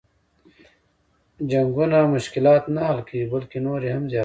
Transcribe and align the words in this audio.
جنګونه 1.49 1.99
مشلات 2.13 2.63
نه 2.75 2.81
حل 2.89 2.99
کوي 3.07 3.23
بلکه 3.33 3.57
نور 3.65 3.79
یې 3.85 3.91
هم 3.95 4.05
زیاتوي. 4.11 4.19